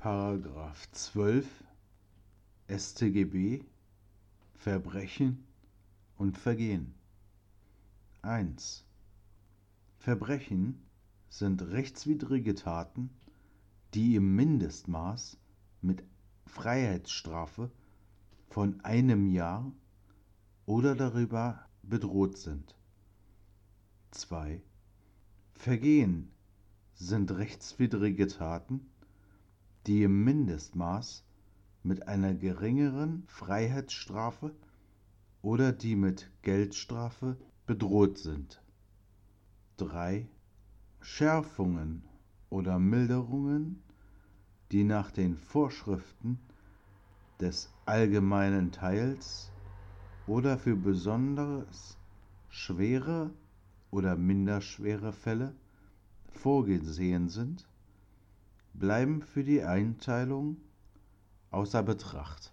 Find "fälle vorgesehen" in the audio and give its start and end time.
55.12-57.28